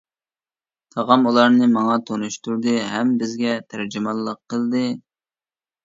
تاغام 0.95 1.27
ئۇلارنى 1.31 1.67
ماڭا 1.75 1.99
تونۇشتۇردى 2.09 2.75
ھەم 2.95 3.15
بىزگە 3.23 3.55
تەرجىمانلىق 3.71 4.45
قىلدى. 4.53 4.87